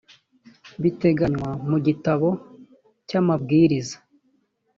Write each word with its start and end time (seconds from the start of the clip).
biteganywa 0.81 1.49
mu 1.69 1.77
gitabo 1.85 2.27
cy 3.07 3.15
amabwiriza 3.21 3.97